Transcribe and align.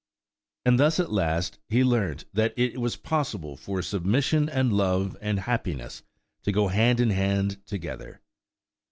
And 0.65 0.79
thus 0.79 0.99
at 0.99 1.11
last, 1.11 1.59
he 1.69 1.83
learnt 1.83 2.25
that 2.33 2.55
it 2.57 2.79
was 2.81 2.95
possible 2.95 3.55
for 3.55 3.83
submission 3.83 4.49
and 4.49 4.73
love 4.73 5.15
and 5.21 5.37
happiness 5.41 6.01
to 6.41 6.51
go 6.51 6.69
hand 6.69 6.99
in 6.99 7.11
hand 7.11 7.63
together. 7.67 8.19